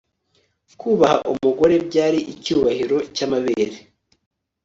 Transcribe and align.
kubaha 0.79 1.17
umugore, 1.33 1.75
byari 1.87 2.19
icyubahiro 2.33 2.97
cy'amabere 3.15 3.77